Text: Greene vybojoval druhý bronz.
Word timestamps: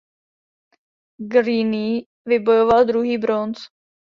Greene 1.31 1.99
vybojoval 2.25 2.85
druhý 2.85 3.17
bronz. 3.17 3.57